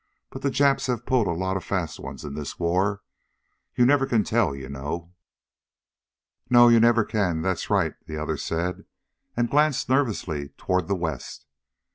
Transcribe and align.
"But 0.31 0.41
the 0.41 0.49
Japs 0.49 0.87
have 0.87 1.05
pulled 1.05 1.27
a 1.27 1.31
lot 1.31 1.57
of 1.57 1.63
fast 1.63 1.99
ones 1.99 2.25
in 2.25 2.33
this 2.33 2.57
war. 2.57 3.01
You 3.75 3.85
never 3.85 4.07
can 4.07 4.23
tell, 4.23 4.55
you 4.55 4.67
know." 4.67 5.13
"No, 6.49 6.69
you 6.69 6.79
never 6.79 7.03
can, 7.05 7.43
that's 7.43 7.69
right," 7.69 7.93
the 8.07 8.17
other 8.17 8.37
said, 8.37 8.85
and 9.37 9.47
glanced 9.47 9.89
nervously 9.89 10.49
toward 10.57 10.87
the 10.87 10.95
west. 10.95 11.45